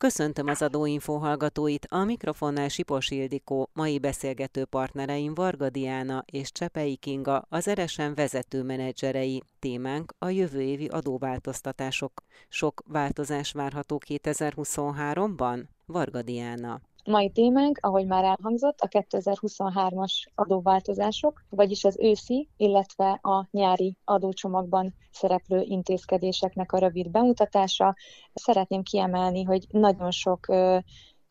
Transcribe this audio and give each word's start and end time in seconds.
Köszöntöm 0.00 0.46
az 0.46 0.62
Adóinfo 0.62 1.16
hallgatóit, 1.16 1.86
a 1.90 2.04
mikrofonnál 2.04 2.68
Sipos 2.68 3.10
Ildikó, 3.10 3.70
mai 3.72 3.98
beszélgető 3.98 4.64
partnereim 4.64 5.34
Varga 5.34 5.70
Diana 5.70 6.24
és 6.26 6.52
Csepei 6.52 6.96
Kinga, 6.96 7.46
az 7.48 7.68
Eresen 7.68 8.14
vezető 8.14 8.62
menedzserei. 8.62 9.42
Témánk 9.58 10.12
a 10.18 10.28
jövő 10.28 10.60
évi 10.60 10.86
adóváltoztatások. 10.86 12.22
Sok 12.48 12.82
változás 12.86 13.52
várható 13.52 14.00
2023-ban? 14.06 15.64
Varga 15.86 16.22
Diana. 16.22 16.80
Mai 17.10 17.30
témánk, 17.30 17.78
ahogy 17.80 18.06
már 18.06 18.24
elhangzott, 18.24 18.80
a 18.80 18.88
2023-as 18.88 20.12
adóváltozások, 20.34 21.44
vagyis 21.48 21.84
az 21.84 21.96
őszi, 22.00 22.48
illetve 22.56 23.10
a 23.22 23.48
nyári 23.50 23.96
adócsomagban 24.04 24.94
szereplő 25.10 25.60
intézkedéseknek 25.60 26.72
a 26.72 26.78
rövid 26.78 27.10
bemutatása. 27.10 27.94
Szeretném 28.32 28.82
kiemelni, 28.82 29.42
hogy 29.42 29.66
nagyon 29.70 30.10
sok 30.10 30.46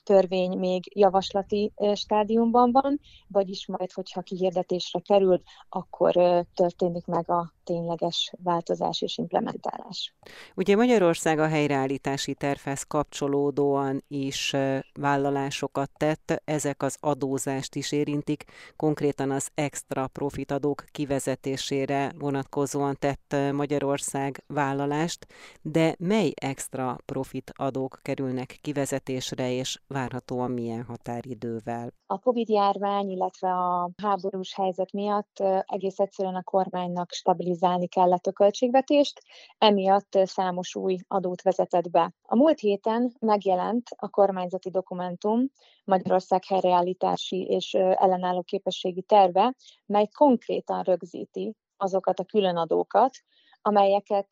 törvény 0.04 0.57
még 0.57 0.91
javaslati 0.95 1.73
stádiumban 1.93 2.71
van, 2.71 2.99
vagyis 3.27 3.68
majd, 3.68 3.91
hogyha 3.91 4.21
kihirdetésre 4.21 4.99
kerül, 4.99 5.41
akkor 5.70 6.13
történik 6.54 7.05
meg 7.05 7.30
a 7.30 7.54
tényleges 7.70 8.32
változás 8.44 9.02
és 9.02 9.18
implementálás. 9.18 10.14
Ugye 10.55 10.76
Magyarország 10.76 11.40
a 11.40 11.48
helyreállítási 11.48 12.34
tervhez 12.34 12.84
kapcsolódóan 12.84 14.04
is 14.08 14.55
vállalásokat 15.00 15.90
tett, 15.98 16.41
ezek 16.46 16.84
az 16.84 16.98
adózást 17.00 17.76
is 17.76 17.91
érintik, 17.91 18.44
konkrétan 18.76 19.32
az 19.32 19.50
extra 19.54 20.08
profitadók 20.08 20.84
kivezetésére 20.91 22.12
vonatkozóan 22.20 22.96
tett 23.00 23.36
Magyarország 23.52 24.44
vállalást, 24.48 25.27
de 25.62 25.96
mely 25.99 26.32
extra 26.36 26.98
profitadók 27.05 27.99
kerülnek 28.02 28.58
kivezetésre 28.62 29.52
és 29.52 29.80
várhatóan 29.88 30.52
milyen 30.52 30.84
határidővel? 30.84 31.94
A 32.08 32.20
Covid-járvány, 32.20 33.10
illetve 33.10 33.49
a 33.49 33.90
háborús 34.02 34.54
helyzet 34.55 34.91
miatt 34.91 35.43
egész 35.65 35.99
egyszerűen 35.99 36.36
a 36.36 36.43
kormánynak 36.43 37.12
stabilizálni 37.12 37.58
kellett 37.88 38.26
a 38.26 38.32
költségvetést, 38.32 39.21
emiatt 39.57 40.20
számos 40.24 40.76
új 40.76 40.98
adót 41.07 41.41
vezetett 41.41 41.90
be. 41.90 42.13
A 42.21 42.35
múlt 42.35 42.60
héten 42.60 43.13
megjelent 43.20 43.88
a 43.96 44.10
kormányzati 44.10 44.70
dokumentum 44.70 45.46
Magyarország 45.84 46.46
helyreállítási 46.46 47.46
és 47.49 47.74
ellenálló 47.74 48.41
képességi 48.41 49.02
terve, 49.02 49.55
mely 49.85 50.07
konkrétan 50.07 50.84
rögzíti 50.84 51.55
azokat 51.77 52.20
a 52.20 52.24
különadókat, 52.26 53.18
amelyeket 53.62 54.27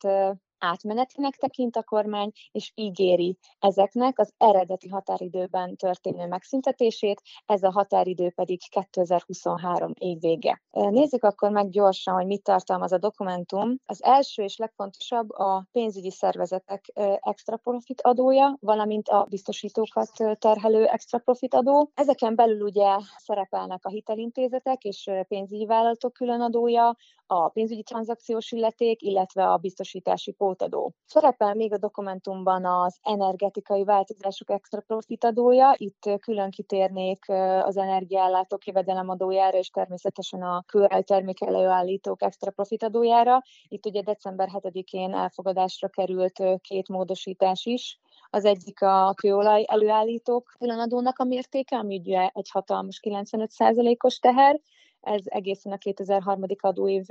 átmenetinek 0.58 1.36
tekint 1.36 1.76
a 1.76 1.82
kormány, 1.82 2.30
és 2.52 2.72
ígéri 2.74 3.36
ezeknek 3.58 4.18
az 4.18 4.32
eredeti 4.36 4.88
határidőben 4.88 5.76
történő 5.76 6.26
megszüntetését, 6.26 7.22
ez 7.46 7.62
a 7.62 7.70
határidő 7.70 8.30
pedig 8.30 8.60
2023 8.70 9.92
év 9.98 10.20
vége. 10.20 10.62
Nézzük 10.70 11.24
akkor 11.24 11.50
meg 11.50 11.70
gyorsan, 11.70 12.14
hogy 12.14 12.26
mit 12.26 12.42
tartalmaz 12.42 12.92
a 12.92 12.98
dokumentum. 12.98 13.76
Az 13.86 14.02
első 14.02 14.42
és 14.42 14.56
legfontosabb 14.56 15.30
a 15.30 15.66
pénzügyi 15.72 16.10
szervezetek 16.10 16.92
extra 17.20 17.56
profit 17.56 18.00
adója, 18.02 18.56
valamint 18.60 19.08
a 19.08 19.26
biztosítókat 19.28 20.10
terhelő 20.38 20.84
extra 20.84 21.18
profit 21.18 21.54
adó. 21.54 21.90
Ezeken 21.94 22.34
belül 22.34 22.60
ugye 22.60 22.96
szerepelnek 23.16 23.84
a 23.84 23.88
hitelintézetek 23.88 24.84
és 24.84 25.10
pénzügyi 25.28 25.66
vállalatok 25.66 26.12
különadója, 26.12 26.96
a 27.26 27.48
pénzügyi 27.48 27.82
tranzakciós 27.82 28.52
illeték, 28.52 29.02
illetve 29.02 29.50
a 29.50 29.56
biztosítási 29.56 30.32
pótadó. 30.48 30.92
Szerepel 31.06 31.54
még 31.54 31.72
a 31.72 31.78
dokumentumban 31.78 32.64
az 32.64 32.98
energetikai 33.02 33.84
változások 33.84 34.50
extra 34.50 34.80
profitadója, 34.80 35.74
itt 35.76 36.10
külön 36.20 36.50
kitérnék 36.50 37.28
az 37.62 37.76
energiállátók 37.76 38.66
jövedelemadójára, 38.66 39.58
és 39.58 39.68
természetesen 39.68 40.42
a 40.42 40.64
termék 41.04 41.42
előállítók 41.42 42.22
extra 42.22 42.50
profitadójára. 42.50 43.42
Itt 43.68 43.86
ugye 43.86 44.02
december 44.02 44.48
7-én 44.52 45.14
elfogadásra 45.14 45.88
került 45.88 46.42
két 46.60 46.88
módosítás 46.88 47.66
is, 47.66 47.98
az 48.30 48.44
egyik 48.44 48.82
a 48.82 49.14
kőolaj 49.16 49.64
előállítók 49.66 50.54
különadónak 50.58 51.18
a 51.18 51.24
mértéke, 51.24 51.76
ami 51.76 51.98
ugye 51.98 52.30
egy 52.32 52.50
hatalmas 52.50 53.00
95%-os 53.02 54.18
teher, 54.18 54.60
ez 55.00 55.20
egészen 55.24 55.72
a 55.72 55.78
2003. 55.78 56.44
adóév 56.60 57.06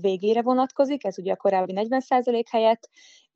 végére 0.00 0.42
vonatkozik, 0.42 1.04
ez 1.04 1.18
ugye 1.18 1.32
a 1.32 1.36
korábbi 1.36 1.72
40% 1.76 2.44
helyett, 2.50 2.88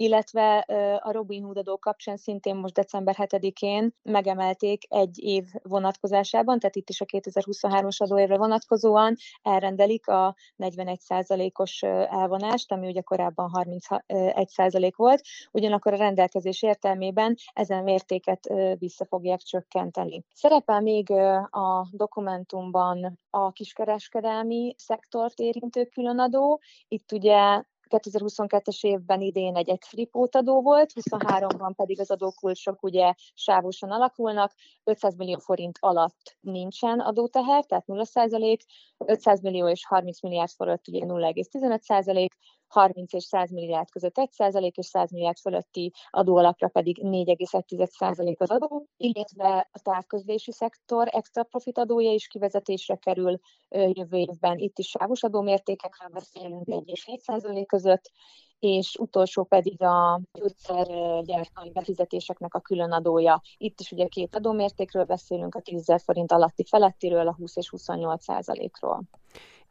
illetve 0.03 0.59
a 1.03 1.13
Robin 1.13 1.43
Hood 1.43 1.57
adó 1.57 1.79
kapcsán 1.79 2.17
szintén 2.17 2.57
most 2.57 2.75
december 2.75 3.15
7-én 3.19 3.95
megemelték 4.03 4.83
egy 4.89 5.19
év 5.19 5.45
vonatkozásában, 5.63 6.59
tehát 6.59 6.77
itt 6.77 6.89
is 6.89 7.01
a 7.01 7.05
2023-as 7.05 7.97
adóévre 7.97 8.37
vonatkozóan 8.37 9.15
elrendelik 9.43 10.09
a 10.09 10.35
41%-os 10.59 11.83
elvonást, 12.11 12.73
ami 12.73 12.87
ugye 12.87 13.01
korábban 13.01 13.51
31% 13.53 14.93
volt, 14.97 15.21
ugyanakkor 15.51 15.93
a 15.93 15.97
rendelkezés 15.97 16.63
értelmében 16.63 17.35
ezen 17.53 17.83
mértéket 17.83 18.53
vissza 18.79 19.05
fogják 19.05 19.41
csökkenteni. 19.41 20.25
Szerepel 20.35 20.81
még 20.81 21.11
a 21.51 21.89
dokumentumban 21.91 23.19
a 23.31 23.53
kiskereskedelmi 23.53 24.75
szektort 24.79 25.39
érintő 25.39 25.85
különadó. 25.85 26.61
Itt 26.89 27.13
ugye 27.13 27.63
2022-es 27.93 28.85
évben 28.85 29.21
idén 29.21 29.57
egy 29.57 29.69
egyszerű 29.69 30.07
pótadó 30.07 30.63
volt, 30.63 30.93
23-ban 30.95 31.73
pedig 31.77 32.01
az 32.01 32.11
adókulcsok 32.11 32.83
ugye 32.83 33.15
sávosan 33.35 33.91
alakulnak, 33.91 34.53
500 34.85 35.17
millió 35.17 35.39
forint 35.39 35.79
alatt 35.81 36.37
nincsen 36.41 37.01
adóteher, 37.01 37.65
tehát 37.65 37.85
0% 37.87 38.59
500 39.07 39.41
millió 39.41 39.69
és 39.69 39.87
30 39.87 40.23
milliárd 40.23 40.51
forint 40.51 40.89
ugye 40.89 41.05
0,15 41.07 42.29
30 42.73 43.13
és 43.13 43.25
100 43.25 43.51
milliárd 43.51 43.91
között 43.91 44.19
1 44.19 44.31
százalék, 44.31 44.77
és 44.77 44.87
100 44.87 45.11
milliárd 45.11 45.39
fölötti 45.39 45.93
adóalapra 46.11 46.69
pedig 46.69 46.99
4,1 47.03 47.87
százalék 47.87 48.41
az 48.41 48.51
adó, 48.51 48.87
illetve 48.97 49.69
a 49.73 49.79
távközlési 49.83 50.53
szektor 50.53 51.09
extra 51.11 51.43
profit 51.43 51.79
adója 51.79 52.13
is 52.13 52.27
kivezetésre 52.27 52.97
kerül 52.97 53.39
jövő 53.69 54.17
évben. 54.17 54.59
Itt 54.59 54.79
is 54.79 54.89
sávos 54.89 55.23
adómértékekről 55.23 56.09
beszélünk 56.09 56.69
1 56.69 56.83
és 56.89 57.05
7 57.05 57.21
százalék 57.21 57.67
között, 57.67 58.11
és 58.59 58.97
utolsó 58.99 59.45
pedig 59.45 59.83
a 59.83 60.21
gyógyszergyártói 60.33 61.71
befizetéseknek 61.73 62.55
a 62.55 62.61
külön 62.61 62.93
adója. 62.93 63.41
Itt 63.57 63.81
is 63.81 63.93
ugye 63.93 64.07
két 64.07 64.37
adómértékről 64.37 65.05
beszélünk, 65.05 65.55
a 65.55 65.61
10 65.61 65.95
forint 66.05 66.33
alatti 66.33 66.65
felettiről, 66.65 67.29
a 67.29 67.35
20 67.35 67.57
és 67.57 67.69
28 67.69 68.25
százalékról. 68.25 69.03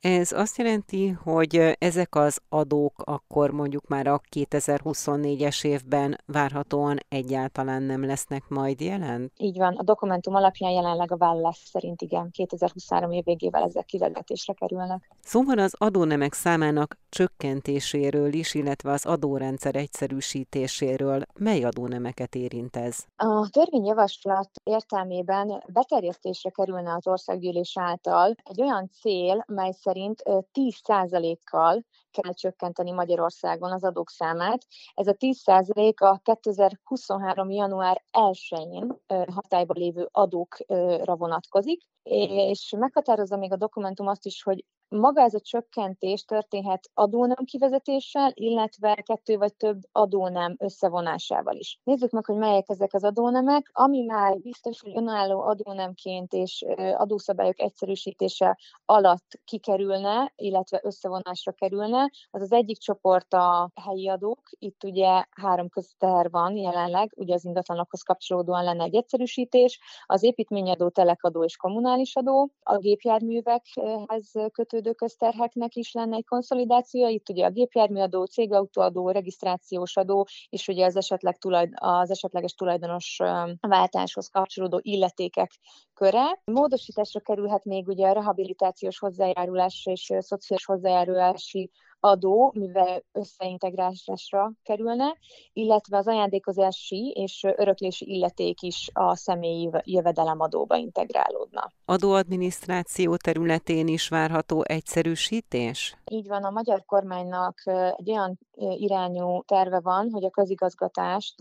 Ez 0.01 0.31
azt 0.31 0.57
jelenti, 0.57 1.09
hogy 1.09 1.75
ezek 1.79 2.16
az 2.16 2.41
adók 2.50 2.94
akkor 3.03 3.51
mondjuk 3.51 3.88
már 3.88 4.07
a 4.07 4.22
2024-es 4.35 5.66
évben 5.66 6.17
várhatóan 6.25 6.97
egyáltalán 7.09 7.84
nem 7.84 8.06
lesznek 8.06 8.44
majd 8.47 8.81
jelen? 8.81 9.31
Így 9.38 9.57
van, 9.57 9.75
a 9.75 9.84
dokumentum 9.84 10.35
alapján 10.35 10.72
jelenleg 10.72 11.11
a 11.11 11.17
vállás 11.17 11.57
szerint 11.72 12.01
igen, 12.01 12.29
2023 12.31 13.11
év 13.11 13.23
végével 13.23 13.63
ezek 13.63 13.85
kivezetésre 13.85 14.53
kerülnek. 14.53 15.11
Szóval 15.23 15.57
az 15.57 15.75
adónemek 15.78 16.34
számának 16.34 16.97
csökkentéséről 17.09 18.34
is, 18.34 18.53
illetve 18.53 18.91
az 18.91 19.06
adórendszer 19.06 19.75
egyszerűsítéséről 19.75 21.22
mely 21.34 21.63
adónemeket 21.63 22.35
érint 22.35 22.75
ez? 22.75 22.97
A 23.16 23.50
törvényjavaslat 23.50 24.50
értelmében 24.63 25.63
beterjesztésre 25.67 26.50
kerülne 26.50 26.94
az 26.94 27.07
országgyűlés 27.07 27.78
által 27.79 28.35
egy 28.44 28.61
olyan 28.61 28.90
cél, 29.01 29.44
mely 29.47 29.72
szerint 29.91 30.22
10%-kal 30.53 31.84
kell 32.12 32.34
csökkenteni 32.34 32.91
Magyarországon 32.91 33.72
az 33.72 33.84
adók 33.84 34.09
számát. 34.09 34.66
Ez 34.94 35.07
a 35.07 35.13
10% 35.13 35.96
a 35.96 36.18
2023. 36.18 37.50
január 37.50 38.03
1-én 38.12 38.97
hatályban 39.07 39.78
lévő 39.78 40.09
adókra 40.11 41.16
vonatkozik, 41.16 41.82
és 42.03 42.73
meghatározza 42.78 43.38
még 43.38 43.52
a 43.52 43.55
dokumentum 43.55 44.08
azt 44.08 44.26
is, 44.26 44.43
hogy 44.43 44.66
maga 44.91 45.22
ez 45.22 45.34
a 45.34 45.40
csökkentés 45.40 46.23
történhet 46.26 46.90
adónem 46.93 47.43
kivezetéssel, 47.46 48.32
illetve 48.34 48.96
kettő 48.96 49.38
vagy 49.38 49.55
több 49.55 49.79
adónem 49.91 50.55
összevonásával 50.59 51.55
is. 51.55 51.79
Nézzük 51.84 52.11
meg, 52.11 52.26
hogy 52.26 52.35
melyek 52.35 52.66
ezek 52.67 52.93
az 52.93 53.03
adónemek. 53.03 53.70
Ami 53.73 54.02
már 54.02 54.40
biztos, 54.40 54.82
hogy 54.82 54.97
önálló 54.97 55.41
adónemként 55.41 56.34
és 56.34 56.66
adószabályok 56.97 57.59
egyszerűsítése 57.59 58.58
alatt 58.85 59.40
kikerülne, 59.43 60.34
illetve 60.35 60.79
összevonásra 60.84 61.52
kerülne, 61.52 62.11
az 62.29 62.41
az 62.41 62.52
egyik 62.52 62.78
csoport 62.78 63.34
a 63.34 63.72
helyi 63.82 64.09
adók. 64.09 64.41
Itt 64.59 64.84
ugye 64.84 65.23
három 65.29 65.70
közter 65.70 66.29
van 66.29 66.55
jelenleg, 66.55 67.14
ugye 67.16 67.34
az 67.34 67.46
ingatlanokhoz 67.46 68.02
kapcsolódóan 68.02 68.64
lenne 68.64 68.84
egy 68.84 68.96
egyszerűsítés, 68.96 69.79
az 70.05 70.23
építményadó, 70.23 70.90
telekadó 70.90 71.44
és 71.44 71.55
kommunális 71.55 72.16
adó, 72.16 72.52
a 72.64 72.78
gépjárművekhez 72.78 74.32
kötődő 74.52 74.80
felmerülő 74.81 74.93
közterheknek 74.93 75.75
is 75.75 75.91
lenne 75.91 76.16
egy 76.16 76.25
konszolidációja. 76.25 77.07
Itt 77.07 77.29
ugye 77.29 77.45
a 77.45 77.49
gépjárműadó, 77.49 78.25
cégautóadó, 78.25 79.09
regisztrációs 79.09 79.97
adó, 79.97 80.28
és 80.49 80.67
ugye 80.67 80.85
az, 80.85 80.95
esetleg 80.95 81.37
tulajd, 81.37 81.73
az 81.75 82.11
esetleges 82.11 82.53
tulajdonos 82.53 83.17
váltáshoz 83.59 84.28
kapcsolódó 84.28 84.79
illetékek 84.81 85.51
köre. 85.93 86.41
Módosításra 86.43 87.19
kerülhet 87.19 87.66
még 87.66 87.87
ugye 87.87 88.07
a 88.07 88.13
rehabilitációs 88.13 88.99
hozzájárulás 88.99 89.85
és 89.85 90.13
szociális 90.19 90.66
hozzájárulási 90.66 91.72
adó, 92.03 92.51
mivel 92.55 93.03
összeintegrálásra 93.11 94.51
kerülne, 94.63 95.17
illetve 95.53 95.97
az 95.97 96.07
ajándékozási 96.07 97.13
és 97.15 97.43
öröklési 97.55 98.09
illeték 98.09 98.61
is 98.61 98.89
a 98.93 99.15
személyi 99.15 99.69
jövedelemadóba 99.83 100.75
integrálódna. 100.75 101.71
Adóadminisztráció 101.85 103.15
területén 103.15 103.87
is 103.87 104.07
várható 104.07 104.63
egyszerűsítés? 104.63 105.97
Így 106.11 106.27
van, 106.27 106.43
a 106.43 106.49
magyar 106.49 106.85
kormánynak 106.85 107.61
egy 107.95 108.09
olyan 108.09 108.39
irányú 108.77 109.43
terve 109.43 109.79
van, 109.79 110.09
hogy 110.11 110.23
a 110.23 110.29
közigazgatást 110.29 111.35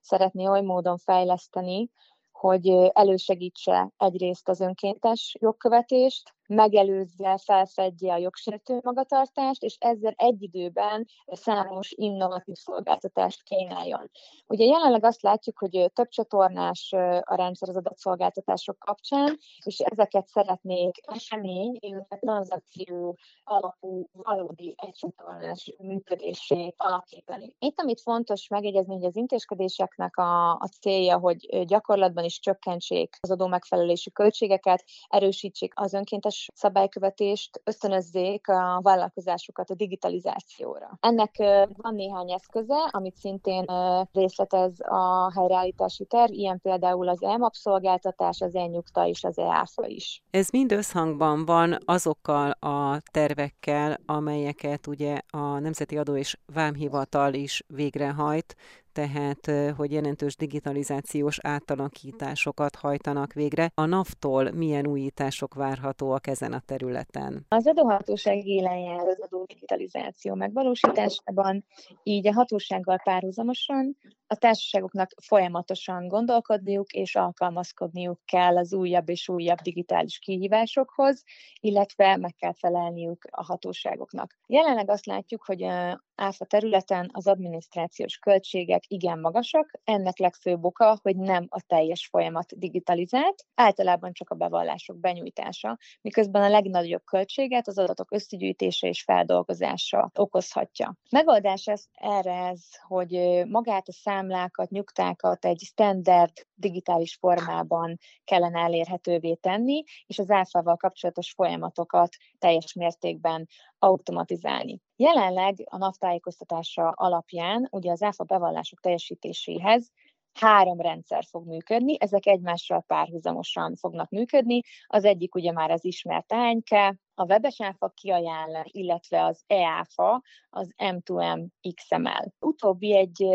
szeretné 0.00 0.46
oly 0.46 0.62
módon 0.62 0.98
fejleszteni, 0.98 1.90
hogy 2.32 2.68
elősegítse 2.92 3.92
egyrészt 3.96 4.48
az 4.48 4.60
önkéntes 4.60 5.36
jogkövetést, 5.40 6.34
megelőzze, 6.46 7.38
felfedje 7.44 8.12
a 8.12 8.16
jogsértő 8.16 8.80
magatartást, 8.82 9.62
és 9.62 9.76
ezzel 9.80 10.14
egy 10.16 10.42
időben 10.42 11.06
számos 11.26 11.92
innovatív 11.96 12.54
szolgáltatást 12.54 13.42
kínáljon. 13.42 14.10
Ugye 14.46 14.64
jelenleg 14.64 15.04
azt 15.04 15.22
látjuk, 15.22 15.58
hogy 15.58 15.90
több 15.94 16.08
csatornás 16.08 16.92
a 17.20 17.34
rendszer 17.34 17.68
az 17.68 17.76
adatszolgáltatások 17.76 18.78
kapcsán, 18.78 19.38
és 19.64 19.78
ezeket 19.78 20.26
szeretnék 20.26 20.96
esemény, 21.02 21.76
illetve 21.80 22.16
tranzakció 22.16 23.18
alapú 23.44 24.08
valódi 24.12 24.74
egycsatornás 24.76 25.74
működését 25.78 26.74
alakítani. 26.76 27.54
Itt, 27.58 27.80
amit 27.80 28.00
fontos 28.00 28.48
megjegyezni, 28.48 28.94
hogy 28.94 29.04
az 29.04 29.16
intézkedéseknek 29.16 30.16
a, 30.16 30.50
a 30.50 30.68
célja, 30.80 31.18
hogy 31.18 31.64
gyakorlatban 31.66 32.24
is 32.24 32.38
csökkentsék 32.38 33.16
az 33.20 33.30
adó 33.30 33.46
megfelelési 33.46 34.12
költségeket, 34.12 34.84
erősítsék 35.08 35.72
az 35.76 35.92
önkéntes 35.92 36.33
rendes 36.34 36.48
szabálykövetést 36.54 37.60
ösztönözzék 37.64 38.48
a 38.48 38.80
vállalkozásokat 38.82 39.70
a 39.70 39.74
digitalizációra. 39.74 40.98
Ennek 41.00 41.36
van 41.76 41.94
néhány 41.94 42.32
eszköze, 42.32 42.88
amit 42.90 43.16
szintén 43.16 43.64
részletez 44.12 44.72
a 44.80 45.32
helyreállítási 45.34 46.04
terv, 46.04 46.32
ilyen 46.32 46.60
például 46.60 47.08
az 47.08 47.22
EMAP 47.22 47.54
szolgáltatás, 47.54 48.40
az 48.40 48.54
e-nyugta 48.54 49.06
és 49.06 49.24
az 49.24 49.38
EÁFA 49.38 49.86
is. 49.86 50.22
Ez 50.30 50.48
mind 50.50 50.72
összhangban 50.72 51.44
van 51.44 51.78
azokkal 51.84 52.50
a 52.50 52.98
tervekkel, 53.10 53.96
amelyeket 54.06 54.86
ugye 54.86 55.18
a 55.30 55.58
Nemzeti 55.58 55.98
Adó 55.98 56.16
és 56.16 56.38
Vámhivatal 56.54 57.34
is 57.34 57.64
végrehajt, 57.66 58.56
tehát 58.94 59.74
hogy 59.76 59.92
jelentős 59.92 60.36
digitalizációs 60.36 61.38
átalakításokat 61.42 62.74
hajtanak 62.74 63.32
végre. 63.32 63.70
A 63.74 63.84
NAV-tól 63.86 64.50
milyen 64.50 64.86
újítások 64.86 65.54
várhatóak 65.54 66.26
ezen 66.26 66.52
a 66.52 66.62
területen? 66.66 67.46
Az 67.48 67.66
adóhatóság 67.66 68.46
élen 68.46 68.78
jár 68.78 69.06
az 69.06 69.20
adó 69.20 69.44
digitalizáció 69.44 70.34
megvalósításában, 70.34 71.64
így 72.02 72.26
a 72.26 72.32
hatósággal 72.32 73.00
párhuzamosan 73.04 73.96
a 74.26 74.36
társaságoknak 74.36 75.10
folyamatosan 75.22 76.08
gondolkodniuk 76.08 76.92
és 76.92 77.14
alkalmazkodniuk 77.14 78.20
kell 78.24 78.56
az 78.56 78.74
újabb 78.74 79.08
és 79.08 79.28
újabb 79.28 79.58
digitális 79.58 80.18
kihívásokhoz, 80.18 81.22
illetve 81.60 82.16
meg 82.16 82.34
kell 82.38 82.54
felelniük 82.54 83.24
a 83.30 83.44
hatóságoknak. 83.44 84.36
Jelenleg 84.46 84.90
azt 84.90 85.06
látjuk, 85.06 85.44
hogy 85.44 85.66
áfa 86.16 86.44
területen 86.44 87.10
az 87.12 87.26
adminisztrációs 87.26 88.16
költségek 88.16 88.82
igen 88.86 89.18
magasak, 89.18 89.70
ennek 89.84 90.18
legfőbb 90.18 90.64
oka, 90.64 90.98
hogy 91.02 91.16
nem 91.16 91.46
a 91.48 91.60
teljes 91.66 92.06
folyamat 92.06 92.58
digitalizált, 92.58 93.44
általában 93.54 94.12
csak 94.12 94.30
a 94.30 94.34
bevallások 94.34 95.00
benyújtása, 95.00 95.78
miközben 96.00 96.42
a 96.42 96.48
legnagyobb 96.48 97.04
költséget 97.04 97.68
az 97.68 97.78
adatok 97.78 98.12
összegyűjtése 98.12 98.88
és 98.88 99.02
feldolgozása 99.02 100.10
okozhatja. 100.14 100.96
Megoldás 101.10 101.66
ez, 101.66 101.84
erre 101.92 102.46
ez, 102.46 102.62
hogy 102.86 103.42
magát 103.48 103.88
a 103.88 103.92
számlákat, 103.92 104.70
nyugtákat 104.70 105.44
egy 105.44 105.60
standard 105.60 106.32
digitális 106.64 107.16
formában 107.20 107.96
kellene 108.24 108.60
elérhetővé 108.60 109.34
tenni, 109.34 109.82
és 110.06 110.18
az 110.18 110.30
áfával 110.30 110.76
kapcsolatos 110.76 111.32
folyamatokat 111.32 112.16
teljes 112.38 112.72
mértékben 112.72 113.48
automatizálni. 113.78 114.80
Jelenleg 114.96 115.54
a 115.64 115.76
NAV 115.76 115.94
tájékoztatása 115.98 116.88
alapján 116.88 117.68
ugye 117.70 117.90
az 117.90 118.02
áfa 118.02 118.24
bevallások 118.24 118.80
teljesítéséhez 118.80 119.92
három 120.40 120.80
rendszer 120.80 121.24
fog 121.24 121.46
működni, 121.46 121.96
ezek 122.00 122.26
egymással 122.26 122.84
párhuzamosan 122.86 123.76
fognak 123.76 124.10
működni. 124.10 124.60
Az 124.86 125.04
egyik 125.04 125.34
ugye 125.34 125.52
már 125.52 125.70
az 125.70 125.84
ismert 125.84 126.32
ánke, 126.32 126.98
a 127.14 127.24
webes 127.24 127.60
áfa 127.60 127.88
kiajánlás, 127.88 128.68
illetve 128.70 129.24
az 129.24 129.42
EÁFA, 129.46 130.22
az 130.50 130.70
M2M 130.76 131.46
XML. 131.74 132.32
Utóbbi 132.38 132.96
egy 132.96 133.26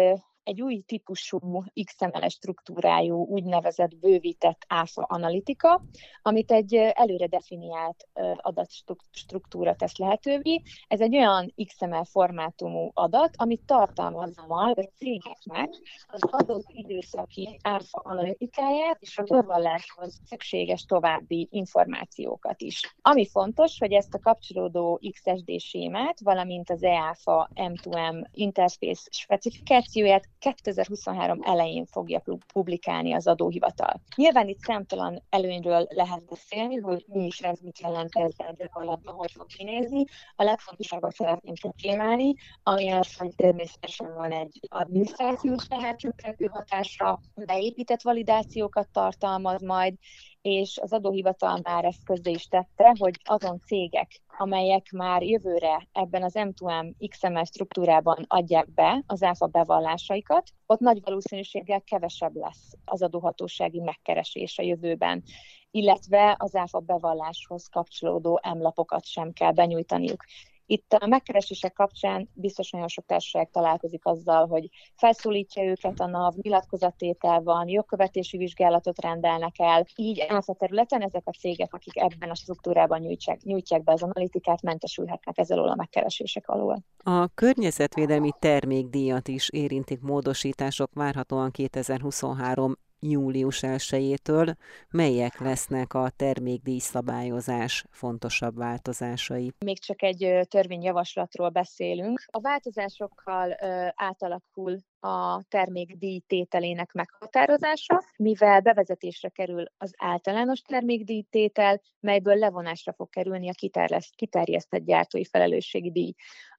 egy 0.50 0.62
új 0.62 0.84
típusú 0.86 1.63
XML 1.84 2.28
struktúrájú, 2.28 3.25
úgynevezett 3.25 3.96
bővített 3.96 4.66
áfa 4.68 5.01
analitika, 5.01 5.81
amit 6.22 6.51
egy 6.51 6.75
előre 6.75 7.28
definiált 7.28 8.07
adatstruktúra 8.36 9.75
tesz 9.75 9.98
lehetővé. 9.98 10.62
Ez 10.88 11.01
egy 11.01 11.16
olyan 11.16 11.54
XML 11.66 12.04
formátumú 12.04 12.92
adat, 12.94 13.34
amit 13.38 13.62
tartalmazza 13.66 14.46
majd 14.48 14.78
a 14.78 14.90
cégeknek 14.98 15.69
az 16.07 16.22
adott 16.22 16.66
időszaki 16.68 17.60
áfa 17.63 18.00
analitikáját 18.04 18.98
és 19.00 19.18
a 19.18 19.24
bevalláshoz 19.24 20.22
szükséges 20.25 20.86
további 20.86 21.48
információkat 21.51 22.62
is. 22.62 22.96
Ami 23.01 23.28
fontos, 23.28 23.80
hogy 23.80 23.92
ezt 23.92 24.13
a 24.13 24.19
kapcsolódó 24.19 25.01
XSD 25.12 25.60
sémát, 25.60 26.19
valamint 26.19 26.69
az 26.69 26.84
EAFA 26.84 27.50
M2M 27.56 28.25
interface 28.31 29.07
specifikációját 29.12 30.30
2023 30.39 31.39
elején 31.41 31.86
fogja 31.86 32.21
publikálni 32.53 33.13
az 33.13 33.27
adóhivatal. 33.27 34.01
Nyilván 34.15 34.47
itt 34.47 34.59
számtalan 34.59 35.24
előnyről 35.30 35.88
lehet 35.89 36.25
beszélni, 36.25 36.75
hogy 36.75 37.06
mi 37.07 37.25
is 37.25 37.39
ez, 37.39 37.59
mit 37.59 37.80
jelent 37.80 38.15
ez 38.15 38.56
gyakorlatban, 38.57 39.13
hogy 39.13 39.31
fog 39.31 39.45
kinézni. 39.45 40.03
A 40.36 40.44
legfontosabbat 40.44 41.13
szeretném 41.13 41.53
csak 41.53 41.75
kiemelni, 41.75 42.33
ami 42.63 42.89
az, 42.91 43.18
hogy 43.18 43.36
természetesen 43.36 44.13
van 44.13 44.31
egy 44.31 44.59
adminisztrációs 44.68 45.68
tehercsökkentő 45.68 46.45
hatásra, 46.45 47.19
beépített 47.36 48.01
validációkat 48.01 48.89
tartalmaz 48.91 49.62
majd, 49.62 49.94
és 50.41 50.77
az 50.81 50.93
adóhivatal 50.93 51.60
már 51.63 51.86
ezt 51.86 52.03
közé 52.03 52.31
is 52.31 52.48
tette, 52.48 52.96
hogy 53.00 53.19
azon 53.24 53.60
cégek, 53.65 54.22
amelyek 54.38 54.91
már 54.91 55.24
jövőre 55.24 55.88
ebben 55.91 56.24
az 56.24 56.34
M2M 56.36 56.93
XML 57.10 57.43
struktúrában 57.43 58.25
adják 58.27 58.74
be 58.74 59.03
az 59.08 59.24
áfa 59.24 59.48
bevallásaikat, 59.48 60.50
ott 60.65 60.79
nagy 60.79 61.00
valószínűséggel 61.03 61.81
kevesebb 61.81 62.36
lesz 62.36 62.74
az 62.86 63.01
adóhatósági 63.01 63.79
megkeresés 63.79 64.58
a 64.58 64.63
jövőben 64.63 65.24
illetve 65.72 66.36
az 66.39 66.55
áfa 66.55 66.79
bevalláshoz 66.79 67.67
kapcsolódó 67.67 68.39
emlapokat 68.43 69.05
sem 69.05 69.34
kell 69.34 69.51
benyújtaniuk. 69.51 70.24
Itt 70.71 70.93
a 70.93 71.07
megkeresések 71.07 71.73
kapcsán 71.73 72.29
biztos 72.33 72.69
nagyon 72.69 72.88
sok 72.88 73.05
társaság 73.05 73.49
találkozik 73.51 74.05
azzal, 74.05 74.47
hogy 74.47 74.69
felszólítja 74.95 75.63
őket 75.63 75.99
a 75.99 76.05
NAV, 76.05 76.33
nyilatkozattétel 76.41 77.41
van, 77.41 77.67
jogkövetési 77.67 78.38
vizsgálatot 78.38 79.01
rendelnek 79.01 79.59
el. 79.59 79.85
Így 79.95 80.25
áfa 80.27 80.53
területen 80.53 81.01
ezek 81.01 81.21
a 81.25 81.31
cégek, 81.31 81.73
akik 81.73 81.97
ebben 81.97 82.29
a 82.29 82.35
struktúrában 82.35 82.99
nyújtják, 82.99 83.41
nyújtják 83.41 83.83
be 83.83 83.91
az 83.91 84.03
analitikát, 84.03 84.61
mentesülhetnek 84.61 85.38
ezzel 85.38 85.59
a 85.59 85.75
megkeresések 85.75 86.47
alól. 86.47 86.83
A 87.03 87.27
környezetvédelmi 87.27 88.31
termékdíjat 88.39 89.27
is 89.27 89.49
érintik 89.49 90.01
módosítások 90.01 90.89
várhatóan 90.93 91.51
2023 91.51 92.75
július 93.00 93.60
1-től 93.62 94.56
melyek 94.89 95.39
lesznek 95.39 95.94
a 95.94 96.10
termékdíj 96.15 96.79
szabályozás 96.79 97.84
fontosabb 97.89 98.56
változásai? 98.56 99.51
Még 99.65 99.79
csak 99.79 100.03
egy 100.03 100.48
törvényjavaslatról 100.50 101.50
beszélünk. 101.50 102.24
A 102.25 102.41
változásokkal 102.41 103.56
átalakul 103.96 104.77
a 105.00 105.44
termékdíj 105.50 106.20
tételének 106.27 106.91
meghatározása, 106.91 108.03
mivel 108.18 108.62
bevezetésre 108.62 109.29
kerül 109.29 109.65
az 109.77 109.94
általános 109.98 110.62
termékdíjtétel, 110.62 111.82
melyből 112.00 112.36
levonásra 112.36 112.94
fog 112.94 113.10
kerülni 113.10 113.50
a 113.50 113.68
kiterjesztett 114.15 114.84
gyártói 114.84 115.25
felelősségi 115.25 115.91
díj. 115.91 116.13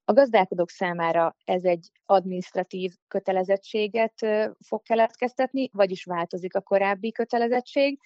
A 0.04 0.12
gazdálkodók 0.12 0.70
számára 0.70 1.36
ez 1.44 1.64
egy 1.64 1.88
administratív 2.06 2.92
kötelezettséget 3.08 4.14
fog 4.66 4.82
keletkeztetni, 4.82 5.68
vagyis 5.72 6.04
változik 6.04 6.54
a 6.54 6.60
korábbi 6.60 7.12
kötelezettség, 7.12 8.00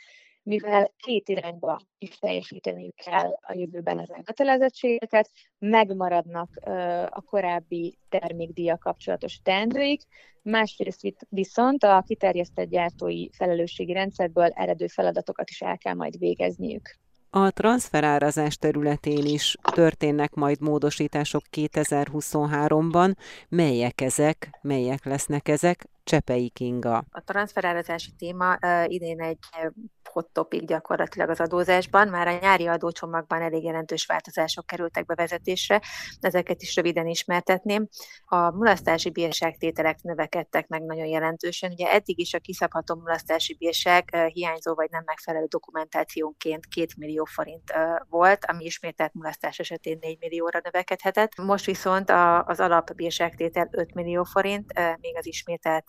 mivel 0.45 0.93
két 0.97 1.29
irányba 1.29 1.81
is 1.99 2.19
teljesíteniük 2.19 2.95
kell 2.95 3.39
a 3.41 3.53
jövőben 3.55 3.99
ezen 3.99 4.23
kötelezettségeket, 4.23 5.31
megmaradnak 5.59 6.49
a 7.11 7.21
korábbi 7.21 7.99
termékdíja 8.09 8.79
kapcsolatos 8.79 9.41
teendőik, 9.43 10.03
másrészt 10.43 11.17
viszont 11.29 11.85
a 11.85 12.03
kiterjesztett 12.07 12.69
gyártói 12.69 13.29
felelősségi 13.33 13.93
rendszerből 13.93 14.49
eredő 14.49 14.87
feladatokat 14.87 15.51
is 15.51 15.61
el 15.61 15.79
kell 15.79 15.95
majd 15.95 16.19
végezniük. 16.19 16.99
A 17.31 17.51
transferárazás 17.51 18.57
területén 18.57 19.25
is 19.25 19.57
történnek 19.63 20.35
majd 20.35 20.61
módosítások 20.61 21.43
2023-ban. 21.57 23.15
Melyek 23.49 24.01
ezek, 24.01 24.59
melyek 24.63 25.05
lesznek 25.05 25.49
ezek? 25.49 25.89
Csepei 26.05 26.49
Kinga. 26.49 27.05
A 27.11 27.25
transferárazási 27.25 28.11
téma 28.19 28.59
uh, 28.63 28.93
idén 28.93 29.21
egy 29.21 29.39
hot 30.15 30.29
topic 30.33 30.67
gyakorlatilag 30.67 31.29
az 31.29 31.41
adózásban. 31.41 32.09
Már 32.09 32.29
a 32.29 32.39
nyári 32.41 32.67
adócsomagban 32.67 33.43
elég 33.43 33.65
jelentős 33.65 34.07
változások 34.07 34.67
kerültek 34.67 35.07
bevezetésre, 35.07 35.81
ezeket 36.21 36.63
is 36.63 36.77
röviden 36.77 37.07
ismertetném. 37.07 37.89
A 38.25 38.51
mulasztási 38.51 39.11
bírságtételek 39.11 40.03
növekedtek 40.03 40.69
meg 40.69 40.83
nagyon 40.83 41.07
jelentősen. 41.07 41.71
Ugye 41.71 41.93
eddig 41.93 42.19
is 42.19 42.35
a 42.35 42.39
kiszabható 42.39 42.95
mulasztási 42.95 43.55
bírság 43.55 44.17
hiányzó 44.33 44.75
vagy 44.75 44.91
nem 44.91 45.03
megfelelő 45.07 45.47
dokumentációnként 45.47 46.67
2 46.75 46.87
millió 46.97 47.25
forint 47.25 47.73
volt, 48.09 48.45
ami 48.45 48.65
ismételt 48.65 49.15
mulasztás 49.15 49.59
esetén 49.59 49.99
4 50.01 50.17
millióra 50.21 50.61
növekedhetett. 50.63 51.37
Most 51.37 51.65
viszont 51.65 52.11
az 52.45 52.61
alapbírságtétel 52.61 53.69
5 53.71 53.95
millió 53.95 54.25
forint, 54.25 54.73
még 55.01 55.17
az 55.17 55.27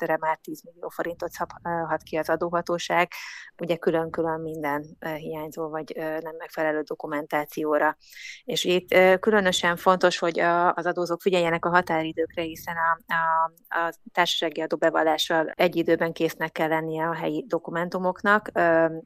ismételtre 0.06 0.18
már 0.28 0.38
10 0.38 0.64
millió 0.64 0.90
forintot 0.90 1.32
szabhat 1.32 2.04
ki 2.04 2.16
az 2.18 2.30
adóhatóság. 2.30 3.12
Ugye 3.58 3.76
külön 3.76 4.12
külön 4.12 4.40
minden 4.40 4.98
hiányzó 5.18 5.70
vagy 5.70 5.94
nem 5.96 6.36
megfelelő 6.38 6.82
dokumentációra. 6.82 7.98
És 8.44 8.64
itt 8.64 8.96
különösen 9.20 9.76
fontos, 9.76 10.18
hogy 10.18 10.40
az 10.74 10.86
adózók 10.86 11.22
figyeljenek 11.22 11.66
a 11.66 11.70
határidőkre, 11.70 12.42
hiszen 12.42 12.76
a, 12.76 13.14
a, 13.14 13.52
a 13.80 13.94
társasági 14.12 14.62
adóbevallással 14.62 15.52
egy 15.56 15.76
időben 15.76 16.14
késznek 16.14 16.52
kell 16.52 16.68
lennie 16.68 17.08
a 17.08 17.14
helyi 17.14 17.46
dokumentumoknak, 17.48 18.52